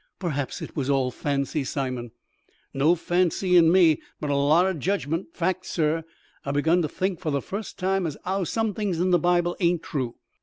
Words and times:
"Perhaps 0.17 0.63
it 0.63 0.75
was 0.75 0.89
all 0.89 1.11
fancy, 1.11 1.63
Simon." 1.63 2.09
"No 2.73 2.95
fancy 2.95 3.55
in 3.55 3.71
me, 3.71 4.01
but 4.19 4.31
a 4.31 4.35
lot 4.35 4.65
o' 4.65 4.73
judgment. 4.73 5.27
Fact, 5.35 5.63
sur, 5.63 6.03
I've 6.43 6.55
begun 6.55 6.81
to 6.81 6.89
think 6.89 7.19
for 7.19 7.29
the 7.29 7.39
fust 7.39 7.77
time 7.77 8.07
as 8.07 8.17
'ow 8.25 8.43
some 8.43 8.73
things 8.73 8.99
in 8.99 9.11
the 9.11 9.19
Bible 9.19 9.55
ain't 9.59 9.83
true. 9.83 10.15